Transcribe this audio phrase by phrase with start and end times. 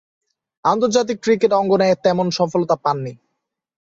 [0.65, 3.13] আন্তর্জাতিক ক্রিকেট অঙ্গনে তেমন সফলতা পাননি।